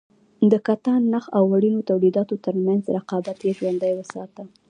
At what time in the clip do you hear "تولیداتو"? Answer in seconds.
1.89-2.35